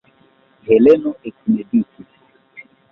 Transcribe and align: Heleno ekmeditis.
Heleno 0.69 1.13
ekmeditis. 1.31 2.69